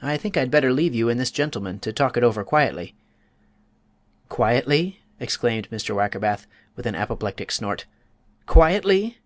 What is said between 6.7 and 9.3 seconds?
with an apoplectic snort; "_quietly!!